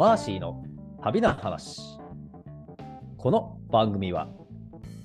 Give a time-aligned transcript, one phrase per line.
[0.00, 0.64] マーシーの
[1.02, 1.78] 旅の話。
[3.18, 4.28] この番組は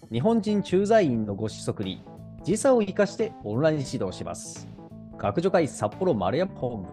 [0.10, 2.02] 日本人駐在員のご子息に
[2.46, 4.70] 時差を生かしてオンライン指導します。
[5.18, 6.88] 学助会札幌丸山本部。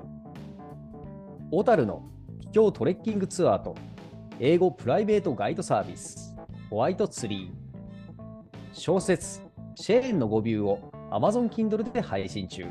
[1.52, 2.02] 小樽の
[2.40, 3.76] 秘境トレッキングツアーと
[4.40, 6.36] 英語プライベートガイドサービス
[6.70, 8.68] ホワイトツリー。
[8.72, 9.42] 小説
[9.76, 12.66] シェーンの語ビューを Amazon Kindle で配信中。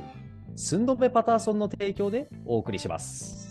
[0.58, 3.51] スンドメパターソンの提供でお送りします。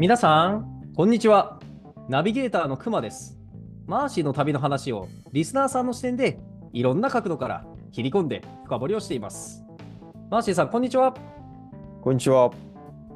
[0.00, 1.60] 皆さん、こんにちは。
[2.08, 3.38] ナビゲーターのくまです。
[3.86, 6.38] マーシーの旅の話をリスナーさんの視点で
[6.72, 9.62] いろんな角度から切り込んで深掘りをしています。
[10.30, 11.14] マーシーさん、こんにちは。
[12.00, 12.50] こんにちは。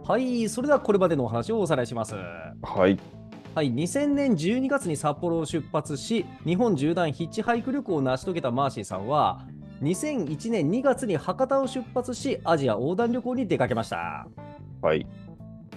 [0.07, 2.15] はい、それではこれまでのお話をおさらいします。
[2.15, 2.99] はい。
[3.55, 9.47] はい、2000年12月に札幌を出発し、日本縦断ヒッチハイク旅行を成し遂げたマーシーさんは、
[9.81, 14.27] 2001年2月に博多を出発し、アジア横断旅行に出かけました。
[14.83, 15.07] はい。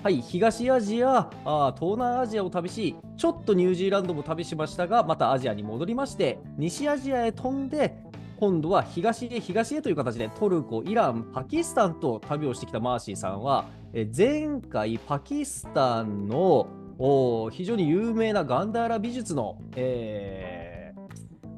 [0.01, 7.95] はい、東アジア、あー東南アジアを旅し、ちょっとニュージーランドも旅しましたが、またアジアに戻りまして、西アジアへ飛んで、
[8.39, 16.67] 今度は東へ東へという形でトルコ、イラン、パキスタンと旅をしてきたマーシーさんは、え前回パキスタンの
[16.99, 20.77] お非常に有名なガンダーラ美術の、えー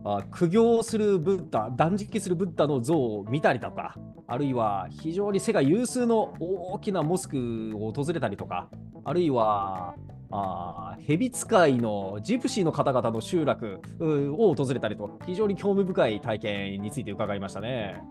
[0.06, 3.96] あ苦行するブッダ、断食するブッダの像を見たりとか、
[4.28, 8.70] あるいは非常に世界有数の大きなモスクを訪れたりとか、
[9.04, 9.96] あるいは
[10.32, 18.02] あ蛇使いのジプシーの方々の集落を訪れたりと、非常に興味深い体験について伺いましたね。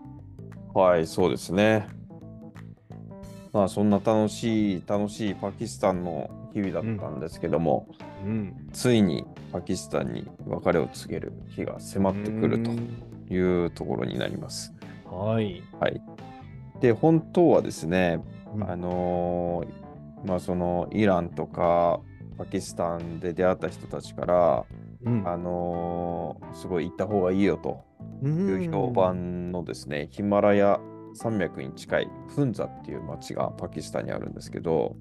[0.73, 1.87] はい、そうですね。
[3.51, 7.87] まあ、そんな楽しい、楽しいパキスタンの日々だったんですけども、
[8.25, 12.71] うん、ついにパキスタンに別れを告げる日が迫ってくると
[13.33, 14.73] いうところになります。
[15.05, 15.63] はい。
[15.79, 16.01] はい。
[16.81, 18.23] で、本当はですね、
[18.55, 22.01] うんあのーまあ、そのイランとか
[22.37, 24.65] パキスタンで出会った人たちから、
[25.05, 27.85] うんあのーすごい行った方がいいよと
[28.21, 30.79] うんいう評判のですね、ヒマラヤ
[31.13, 34.95] 山脈に近いフンザっていう町がパキスタンにあるんですけど、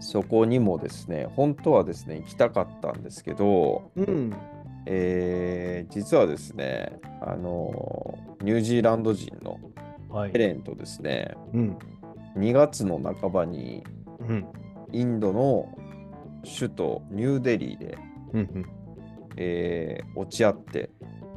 [0.00, 4.32] そこにもですね、本当はですね、行きたかったんですけど、うん。
[4.86, 9.58] えー実はですね、あのーニュージーランド人の
[10.08, 10.38] はいヘ。
[10.38, 11.78] レンとですね、うん。
[12.36, 13.82] 2月の半ばに
[14.20, 14.46] うん。
[14.92, 15.76] インドの
[16.58, 17.98] 首都ニューデリーで、
[18.34, 18.64] うん。
[19.36, 20.90] えー落ち合って、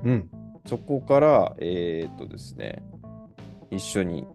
[0.03, 0.29] うん。
[0.65, 2.83] そこから、えーっとですね、
[3.71, 4.27] 一緒に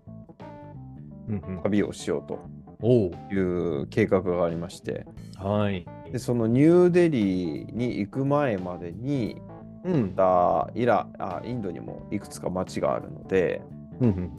[1.28, 1.60] うん。
[1.62, 2.40] 旅をしようとおお。
[2.86, 5.06] いう計画がありまして、
[5.36, 5.86] はい。
[6.12, 9.36] でそのニューデリーに行く前までに、
[9.84, 10.14] うん。
[10.14, 13.62] だイラあインドにもいくつか町があるので、
[14.00, 14.30] うん。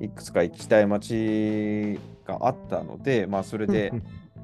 [0.00, 3.92] いくつか行きたい町があったので、まあ、それで、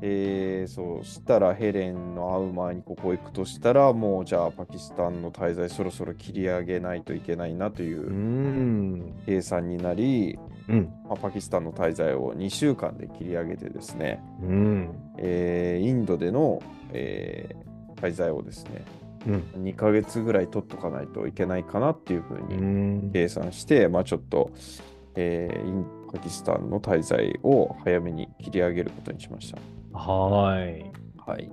[0.02, 10.38] えーそうしたらヘレンの会う前にここ行くとしたら、もうじゃあパキスタンの滞在そろそろ切り上げないといけないなといううん計算になり、
[10.68, 10.92] うん。
[11.08, 14.88] まあ、パキスタンの滞在を2週間で切り上げてですね、うん。
[15.18, 16.62] えーインドでの、
[16.92, 18.82] えー滞在をですね、
[19.26, 19.62] うん。
[19.64, 22.56] 2ヶ月ぐらい取っとかないといけないかなっていうふううに
[23.08, 23.10] ん。
[23.12, 24.50] 計算して、まあ、ちょっと、
[25.16, 29.58] えーインパキスタンの滞在を早めに切り上げることにしました。
[29.98, 30.90] はい。
[31.18, 31.52] はい。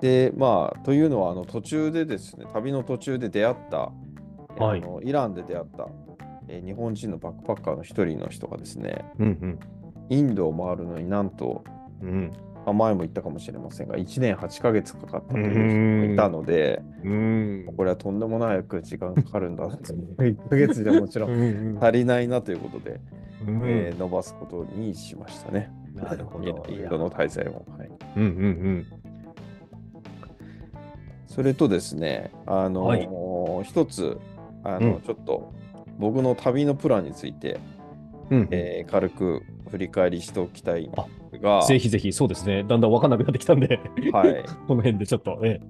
[0.00, 3.92] で、まあ、というのは、あの途中でですね、旅の途中で出会った、
[4.58, 5.88] えはいあのイランで出会った、
[6.48, 9.58] えー日本人のバックパッカーの一人の人がですね、うん。
[10.08, 11.64] インドを回るのになんと、
[12.02, 12.32] うん。
[12.64, 15.50] まあ、前も言ったかもしれませんが、1年8ヶ月かかったという
[16.02, 17.72] 人もいたので、うん。
[17.76, 19.92] これはとんでもないく時間かかるんだなと。
[19.92, 21.30] 1ヶ月じゃもちろん
[21.74, 21.78] ん。
[21.84, 23.00] 足りないなということで、
[23.46, 25.70] うんえー伸ばすことにしましたね。
[25.94, 26.64] なるほど。
[26.68, 27.64] インドの滞在を。
[27.78, 28.86] はい、うんうん
[31.26, 33.06] それとですね、あのはい
[33.62, 34.18] 一つ
[34.64, 35.52] あの、うんちょっと
[35.98, 37.58] 僕の旅のプランについて、
[38.30, 38.38] うん。
[38.40, 40.90] うんえー軽く振り返りしておきたい
[41.42, 42.62] が、ぜひぜひ、そうですね。
[42.62, 43.80] だんだん分かんなくなってきたんで、
[44.12, 45.60] はい、 この辺でちょっと、え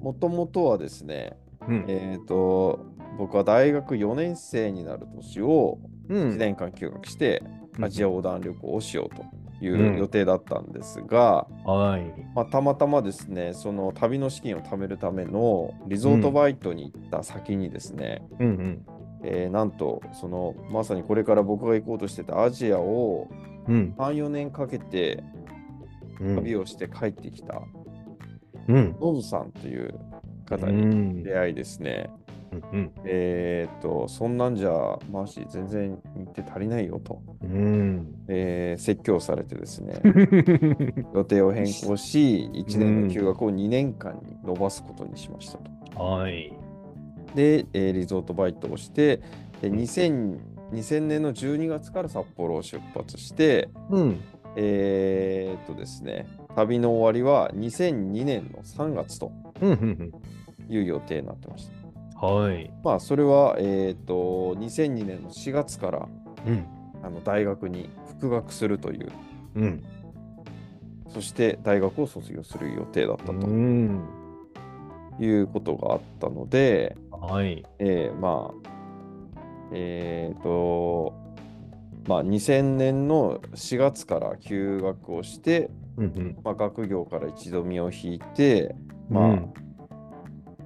[0.00, 1.64] もともとはですね、え。
[1.68, 1.84] うん。
[1.88, 2.80] えー、と
[3.18, 5.78] 僕は大学4年生になる年を
[6.08, 7.42] うん1年間休学して、
[7.80, 9.24] アジア横断旅行をしようと
[9.64, 12.02] いうんう予定だったんですが、はい。
[12.34, 18.86] まあ、たまたまですね、その旅の資金を貯めるためのリゾートバイトに行った先にですね、うんうん。
[19.22, 23.28] えーなんと、そのまさにこれから僕が行こうとしてたアジアを
[23.66, 23.94] うん。
[23.98, 25.22] 3、4年かけて
[26.20, 27.62] うん旅をして帰ってきた、
[28.68, 28.96] うん。
[29.00, 29.94] ノブさんという
[30.46, 32.10] 方うにん出会いですね、
[32.52, 32.92] うんうん。
[33.04, 34.70] えーっと、そんなんじゃ、
[35.12, 38.06] マーシー全然日程足りないよと、うん。
[38.28, 40.00] えー説教されてですね、
[41.14, 45.58] 予定を変更し、1年の休学を2年間に延ばすことにしました
[45.94, 46.02] と。
[46.02, 46.52] はい。
[47.34, 49.18] で、えーリゾートバイトをして、
[49.60, 50.38] で 2000,
[50.72, 54.20] 2000年の12月から札幌を出発して、うん。
[54.56, 56.26] えーっとですね、
[56.56, 59.32] 旅の終わりは2002年の3月と。
[60.70, 61.68] いう予定になってまし
[62.20, 62.26] た。
[62.26, 62.70] はい。
[62.84, 66.08] まあ、それは、えーっと、2002年の4月から
[66.46, 66.66] うん。
[67.02, 69.08] あの大学に復学するという、
[69.54, 69.84] うん。
[71.08, 74.02] そして大学を卒業する予定だったとうん。
[75.20, 77.64] いうことがあったので、はい。
[77.78, 78.68] えーまあ、
[79.72, 81.14] えーっと、
[82.06, 86.36] まあ、2000年の4月から休学をして、うん。
[86.44, 88.74] まあ、学業から一度身を引いて、
[89.10, 89.52] まあ、うん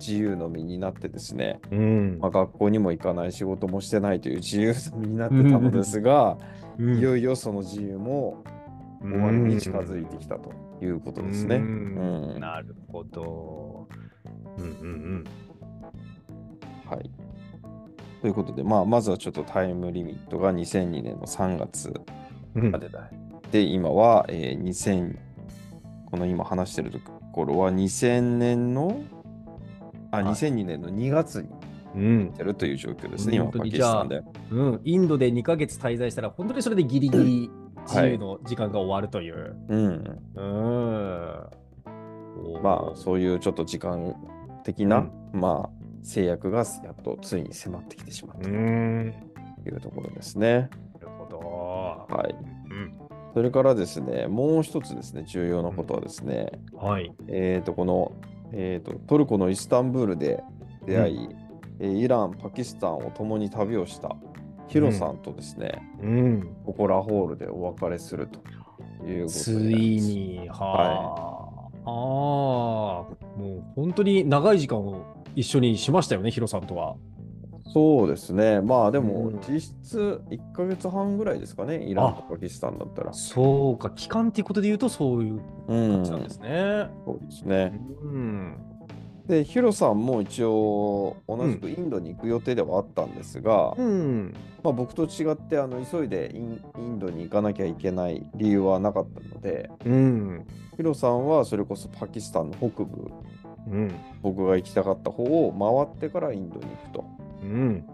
[0.03, 2.19] 自由の身になってですね、うん。
[2.21, 6.37] まあ、学校にも行かない仕事もしてないという自由の身になってたのですが、
[6.79, 8.43] うんいよいよその自由も
[9.03, 10.53] 終わりに近づいてきたと
[10.83, 11.57] いうことですね。
[11.57, 13.72] ううんんなるほど。
[14.59, 15.25] うんうん
[16.89, 17.11] はい。
[18.21, 21.93] ということで、まあ、まずはちょっとタイムリミットが2002年の3月
[22.55, 22.71] うん。
[22.71, 23.11] までだ。
[23.51, 25.17] で、今は、えー2000、
[26.11, 26.99] この今話してると
[27.33, 29.03] ころは2000年の、
[30.11, 31.49] あ、はい2002年の2月に
[31.95, 32.37] うん来。
[32.39, 34.23] てるという状況ですね、今、パキスタンで。
[34.51, 34.81] うん。
[34.85, 37.51] インドで2ヶ月滞在したら、本当にそれでギリギリ
[37.87, 39.57] 自由の時間が終わるという。
[39.69, 40.21] うん。
[40.37, 41.47] うん。
[42.63, 44.15] まあ、そういうちょっと時間
[44.65, 49.15] 的な、まあ、制約がやっとついに迫ってきてしまったとうん。
[49.67, 50.69] いうところですね。
[50.95, 52.15] なるほど。
[52.15, 52.35] はい。
[52.71, 52.93] うん。
[53.35, 57.13] それからですね、もう一つですね、重要なことはですね、はい。
[57.29, 58.13] えっ、と、この、
[58.53, 60.43] えーと、トルコのイスタンブールで
[60.87, 61.29] 出会い、
[61.81, 64.15] えーイラン、パキスタンを共に旅をした
[64.69, 66.57] ヒロさんとですね、うん。
[66.65, 68.41] ここラホールでお別れすると
[69.07, 70.11] いうことつになります。
[70.11, 71.32] いに、はあ。
[71.85, 73.07] ああ、も
[73.39, 76.97] う本当に長い時間を一緒にしましたよね、ヒロさんとは。
[77.73, 78.61] そうですね。
[78.61, 83.13] まあでもうん実質1ヶ月半ぐらいですかね、イランとパキスタンだったら。
[83.13, 86.87] そうか、期間っていうことで言うとそういううん感じなんですね。
[87.07, 87.81] そうですね。
[88.03, 88.57] うん。
[89.33, 94.35] で、ヒロさんも一応同じくインドに行く予定ではあったんですが、うん。
[94.63, 100.47] まあ、僕と違ってあの急いでインインドに行かなきゃいけない理由はなかったので、うん。
[100.77, 103.11] ヒロさんはそれこそパキスタンの北部、
[103.69, 103.95] うん。
[104.21, 107.05] 僕が行きたかった方を回ってからインドに行くと、
[107.43, 107.51] うん。
[107.51, 107.85] うん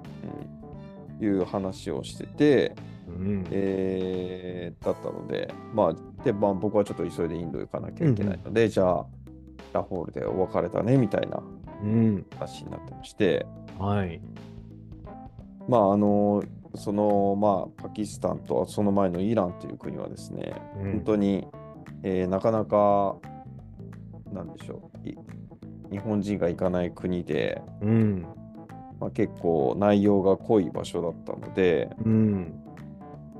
[1.21, 2.75] いう話をしてて、
[3.07, 3.47] うん。
[3.53, 9.07] えーだったので、まあ、で、まあ、僕はちょっと急いでインド行かなきゃいけないので、じゃあ、
[9.73, 11.43] ラホールでお別れだねみたいな
[11.83, 12.27] うん。
[12.39, 13.47] 話になってまして、
[13.79, 14.21] はい。
[15.69, 16.43] まあ、あの、
[16.75, 21.47] その、まあ、パキスタンとその前のイランという国はですね、本当に、
[22.03, 23.17] えーなかなか、
[24.33, 25.17] なんでしょう、い
[25.91, 28.27] 日本人が行かない国で、うん。
[29.01, 32.55] まあ、結構内容が濃い場所だったので、うん。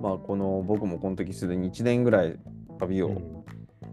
[0.01, 2.39] まあ、この僕もこの時すでに1年ぐらい
[2.79, 3.38] 旅を、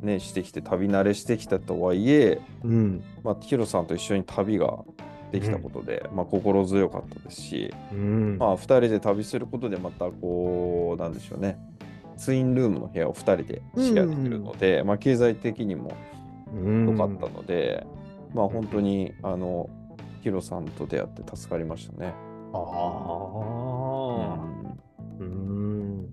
[0.02, 3.04] ねしてきて旅慣れしてきたとはいえ、うん。
[3.24, 4.84] まあ、ヒロさんと一緒に旅が
[5.32, 8.38] できたことで、まあ、心強かったですし、うん。
[8.38, 11.58] まあ、2人で旅することでまたこうなんでしょうね
[12.18, 15.92] ツインルームの部屋を2人でシェアできるので、まあ、経済的にも
[16.54, 16.90] うん。
[16.90, 17.86] 良かったので、
[18.34, 19.70] まあ本当にあの
[20.22, 22.14] ヒロさんと出会って助かりましたね。
[22.54, 22.62] ああ。
[25.20, 26.08] うんうん。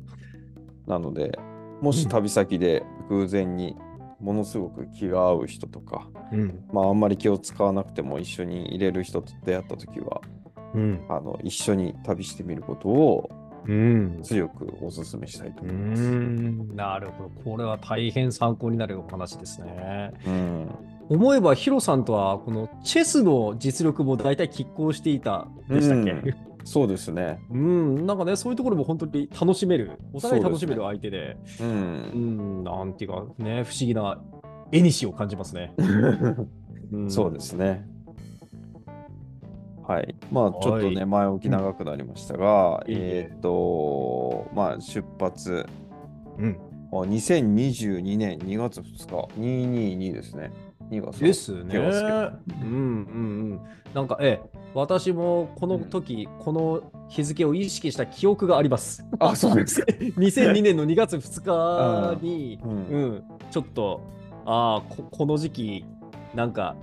[0.87, 1.39] なので
[1.83, 3.77] もし旅先で偶然に
[4.21, 6.65] ものすごく気が合う人とか、うん。
[6.73, 10.21] まあ、あんまり気を使わなくても一緒に入れる人と出会った時は
[10.75, 11.05] うん。
[11.09, 13.31] あの一緒に旅してみることを
[13.67, 14.21] うん。
[14.23, 16.03] 強くお勧めしたいとう思います。
[16.03, 16.77] ん。
[16.77, 17.31] なるほど。
[17.51, 20.13] これは大変参考になるお話ですね。
[20.27, 20.69] うん
[21.09, 27.41] 思えばヒロさんとはこのチェスの実力も大体拮抗していたでしたっけ、うんそうですね。
[27.51, 31.65] うん、なんかね、そういうところも本当に楽しめる、お互い楽しめるそ相手で、う。
[31.65, 34.21] うんん、なんていうかね、不思議な
[34.71, 35.75] 絵にしを感じますね。
[36.97, 37.87] んそうですね。
[39.87, 40.15] はい。
[40.31, 45.67] まあ、ちょっとね、はい前置き長くなりましたが、ええーっと、まあ、出発、
[46.39, 46.59] うん。
[46.93, 50.53] あ2022年2月2日、222ですね。
[50.93, 51.79] 2月ですね。
[51.79, 53.61] うんうんうん。
[53.95, 59.05] なんか、ええ、私もこの時、この日付を意識した記憶があります。
[59.19, 59.87] あ、そうですか。
[60.19, 64.01] 2002年の2月2日に、うんうん、ちょっと、
[64.45, 65.85] ああこ、この時期、
[66.35, 66.77] なんか、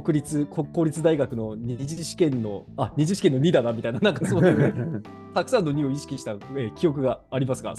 [0.00, 5.02] 国立国公立大学の二次試験のあ二次試験の2だなみたいななんかそういう
[5.34, 7.74] たくさんの2を意識した、えー記憶がありますが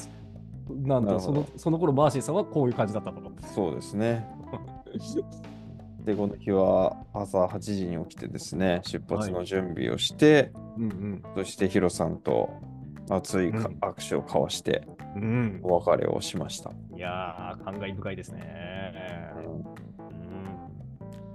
[0.70, 3.20] なんとそのその頃マーシーさんはこういう感じだったと。
[3.56, 4.26] そうですね。
[6.06, 12.50] で、この日は朝8時に起きてですね、出発の準備をして、うんうんそしてヒロさんと
[13.10, 15.60] 熱いかうん握手を交わしてうん。
[15.64, 16.72] お別れをしました。
[16.96, 18.94] いやー感慨深いですね。
[19.38, 19.64] うん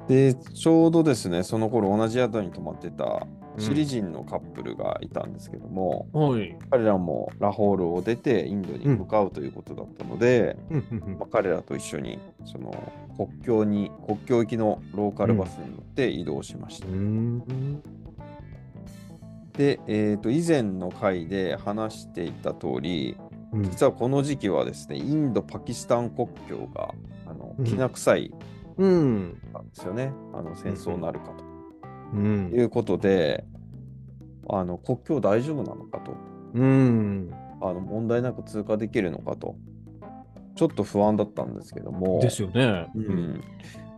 [0.09, 6.57] で、ちょうどですね、その頃同じ宿に泊まってたうんチリ人のカップルがいたんですけども、はい。
[6.71, 10.57] 彼らもラホールを出てインドに向かうということだったので、
[11.19, 16.87] まあ、彼らと一緒にその国境に国境行きのローカルバスに乗って移動しました。
[16.87, 17.83] うん。
[19.53, 23.17] で、えー、と以前の回で話していた通り、
[23.53, 23.63] うん。
[23.65, 26.95] 実はこの時期はですね、インド・パキスタン国境が
[27.27, 27.65] あのうん。
[27.65, 28.33] きな臭い
[28.77, 29.17] うん。
[29.17, 29.41] んで
[29.73, 31.48] すよね、あの戦争になるかうんと
[32.17, 33.45] いうことで、
[34.49, 36.17] あの国境大丈夫なのかと。
[36.55, 37.31] うん。
[37.61, 39.57] あの、問題なく通過できるのかと、
[40.55, 42.87] ちょっと不安だったんですけども、ですよね。
[42.95, 43.41] うん、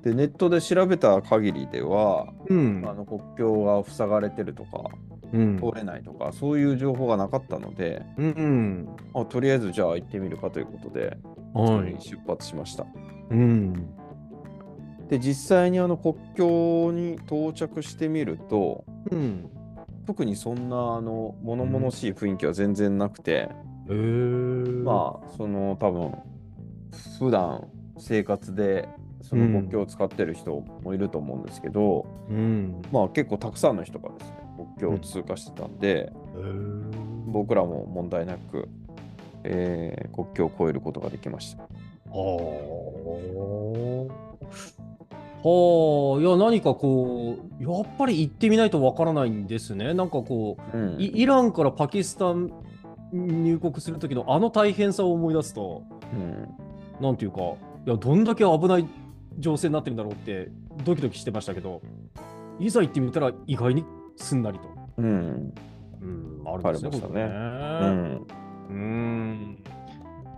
[0.03, 2.85] でネットで調べた限りでは、うん。
[2.87, 4.91] あの国境が塞がれてるとか、
[5.33, 5.59] うん。
[5.59, 8.89] 通れないとか、そういう情報がなかったので、うん。
[9.15, 11.17] あとりあえずじゃあ行ってみるかということで、
[11.55, 11.97] はい。
[12.01, 12.87] 出発しました。
[13.31, 14.00] うん
[15.11, 19.51] で、実際にあの国境に到着してみると、うん。
[20.07, 23.49] 特にそんなあの物々しい雰囲気は全然なくて、
[23.89, 24.83] へー。
[24.85, 26.15] まあ、その多分
[27.19, 28.89] 普段生活で
[29.21, 30.53] その国境を使ってる人
[30.83, 32.81] もいると思うんですけど、うん。
[32.93, 36.91] まあ結構たくさんの人がですね、国境を通過してたんで、へー。
[37.27, 38.69] 僕らも問題なく、
[39.43, 41.63] えー国境を越えることができました。
[41.63, 41.69] は
[44.09, 44.90] あ。
[45.43, 49.95] はあ、いや、何かこう、やっぱり行ってみないとわからないんですね。
[49.95, 50.97] なんかこうん。
[50.97, 52.53] う、イイランからパキスタン
[53.13, 55.83] に入国する時のあの大変さを思い出すと、
[56.13, 56.49] うん。
[57.01, 57.55] なんていうか、い
[57.87, 58.87] や、どんだけ危ない
[59.39, 60.51] 情勢になってるんだろうって、
[60.85, 61.81] ドキドキしてましたけど、
[62.59, 63.85] いざ行ってみたら意外に
[64.17, 64.69] すんなりと。
[64.99, 65.55] うん。
[66.03, 67.23] うん、あるんですね、ね。
[67.23, 68.27] うん。
[68.69, 69.59] うん。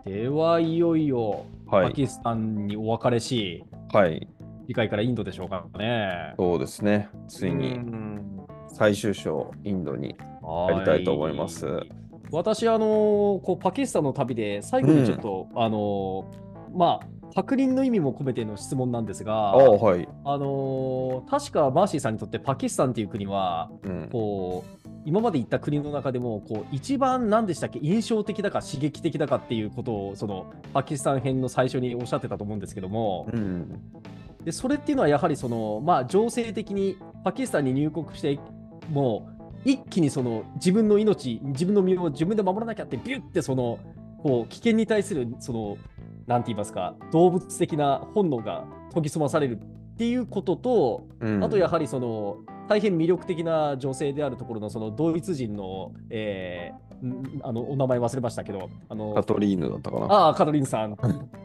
[0.04, 4.28] では、いよいよ、はい、パキスタンにお別れし、はい、
[4.66, 6.34] 次回からインドでしょうかね。
[6.38, 7.08] そうですね。
[7.28, 10.16] ついにうん最終章、インドに
[10.68, 11.66] やりたいと思います。
[11.66, 11.90] はい
[12.34, 16.32] 私、あのこうパキスタンの旅で最後にちょっと、あの
[16.74, 20.08] まあ、確認の意味も込めての質問なんですが、ああ、はい。
[20.24, 27.80] あの確かマーシーさんにとってパキスタンっていう国は、うん、こう今まで行った国の中でもこう一番何でしたっけ？
[27.82, 33.78] 印象的だか刺激的だかっていうことをそのパキスタン編の最初におっしゃってたと思うんですけども、うん、
[34.44, 38.38] でそれっていうのはやはりその、まあ、情勢的にパキスタンに入国して
[38.90, 43.78] もう一気にその自分の命自分の身を自分で守らなきゃってビュッてその
[44.22, 45.76] こう危険に対するその
[46.26, 60.06] なんて言いますか動物的な本能が研ぎ澄まされるっていうことと、うんあとやはりその大変魅力的な女性であるところのそのドイツ人の,、えーんあのお名前忘れましたけどあのカトリーヌだったかな。
[60.06, 60.96] ああカトリンさん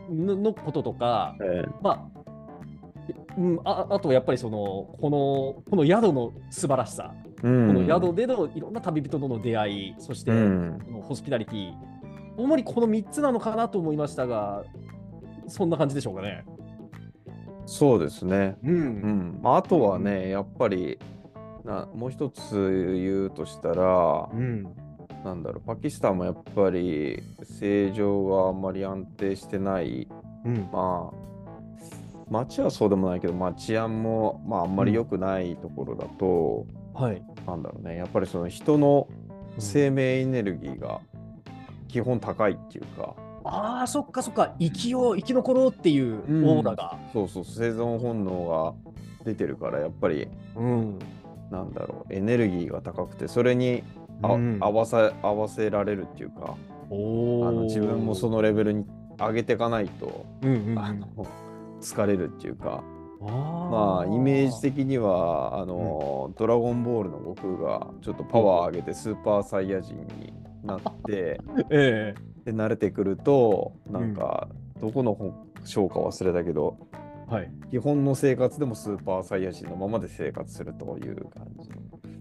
[0.09, 2.16] ののこととか、ええまあ
[3.37, 4.57] うん、ああとはやっぱりその
[4.99, 7.13] このこの宿の素晴らしさ、
[7.43, 11.73] うん、この宿でのいろんな旅人との出会いそして、うん、このホスピタリティ。
[12.35, 14.63] 主にこの3つなのかなと思いましたが
[15.47, 16.45] そんな感じでしょうかね。
[17.65, 18.57] そうですね。
[18.63, 19.37] ううん。
[19.37, 20.97] ん、まああとはね、やっぱり
[21.65, 24.63] なもう一つ言うとしたら、うん。
[25.23, 30.07] なんだろう、パキスタンもやっぱり政情があんまり安定してない、
[30.45, 30.69] うん。
[30.71, 31.27] まあ、
[32.29, 39.07] 街はそうでもないけど、まあ、治安も、まあ、あんまり良くないところだと、はい、なんだろうね、やっぱりその人の
[39.59, 40.99] 生命エネルギーが
[41.87, 43.15] 基本高いっていうか、
[43.49, 44.55] ああそっかそっか。
[44.59, 46.45] 生きよう生き残ろうっていううん。
[46.45, 46.97] オーラが。
[47.13, 48.91] そうそう、生存本能が
[49.23, 50.99] 出てるから、やっぱり、うん。
[51.49, 53.83] なんだろう、エネルギーが高くて、それに
[54.21, 54.57] あ、うん。
[54.59, 56.55] 合わせ合わせられるっていうか、
[56.89, 58.85] あの自分もそのレベルに
[59.17, 60.79] 上げていかないと、うんうんうん。
[60.79, 61.07] あの
[61.81, 62.83] 疲れるっていうか、
[63.21, 72.13] あまあイメージ的にはあの、ドラゴンボールの悟空がちょっとパワー上げてスーパーサイヤ人になって え
[72.45, 74.47] で慣れてくるとなんか
[74.79, 77.51] どこの本章か忘れたけどえはい。
[77.69, 81.69] 基本の生活でもスーパーサイヤ人のままで生活するという感じ。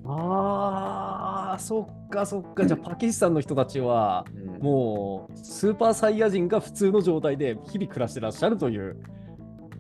[0.04, 2.66] ああ、そっかそっか。
[2.66, 8.96] じゃあ、 パキスタンの人たちは、うんもう、スーパーサイヤ人が普通の状態で日々暮らしてらっしゃるという。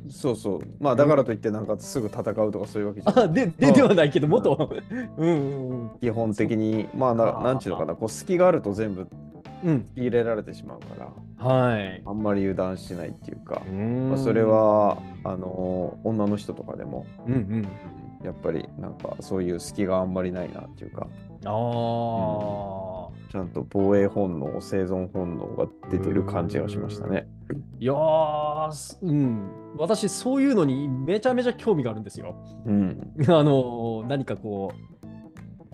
[0.08, 0.60] そうそう。
[0.80, 3.24] まあだからといってなんかすぐ戦うとかそういうわけじゃない。
[3.24, 4.70] あででではないけど、もっと。
[5.18, 5.90] うんうんうん。
[6.00, 9.06] 基本的に、まあななんちゅうのかな、こう隙があると全部
[9.64, 9.86] うん。
[9.96, 12.02] 入れられてしまうから、はい。
[12.04, 13.62] あんまり油断しないっていうか、
[14.10, 17.68] まあ、それ、は、あのー女の人とかでも、うんうん。
[18.22, 21.06] やっぱりなんかそういう隙があんまりないなっていうか、
[21.44, 23.32] ああ。
[23.32, 27.26] ちゃんと防衛本能、生存本能が出てる感じがしましたね。
[27.78, 29.50] いやうん。
[29.76, 32.34] 私、そういうのにめちゃめちゃ興味があるんですよ。
[32.64, 33.12] うん。
[33.28, 35.06] あの何かこう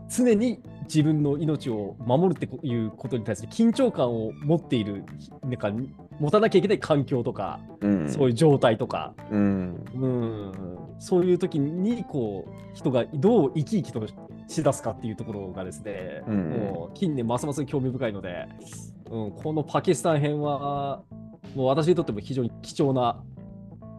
[0.09, 5.04] 常に自分の命を守るっていうことに対する緊張感を持っている
[5.42, 5.73] なんか
[6.18, 8.09] 持たなきゃいけない環境とか、うん。
[8.09, 9.85] そういう状態とか、うん。
[9.94, 10.52] うん、
[10.99, 14.06] そういう時にこう人がどう生き生きと
[14.49, 18.49] しだすかっていうところがですね、うんもう近年ますます興味深いので、
[19.11, 21.02] うん、このパキスタン編は
[21.54, 23.23] もう私にとっても非常に貴重な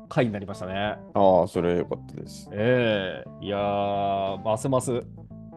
[0.09, 0.97] 回になりましたね。
[1.13, 2.49] ああ、それは良かったです。
[2.51, 5.01] ええいやー、ますます。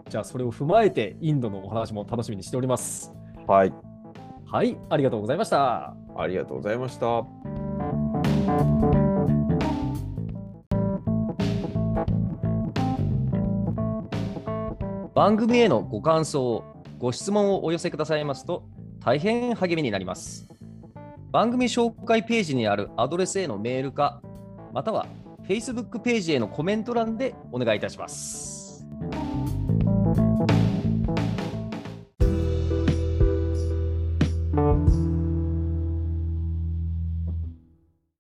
[0.08, 3.12] じゃあ、それを踏まえて、インドのお話も楽しみにしております。
[3.46, 3.72] はい。
[4.46, 5.94] はい、ありがとうございました。
[6.16, 7.24] ありがとうございました。
[15.14, 16.62] 番組へのご感想、
[16.98, 18.64] ご質問をお寄せくださいますと、
[19.00, 20.55] 大変励みになります。
[21.36, 24.22] 番組紹介ページにあるアドレスへのメールか、
[24.72, 25.06] または
[25.46, 28.55] Facebook ページへのコメント欄でお願いいたします。